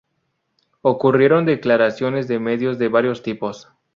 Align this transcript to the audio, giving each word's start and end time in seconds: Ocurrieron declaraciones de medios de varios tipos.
Ocurrieron 0.81 1.45
declaraciones 1.45 2.27
de 2.27 2.39
medios 2.39 2.79
de 2.79 2.87
varios 2.87 3.21
tipos. 3.21 3.67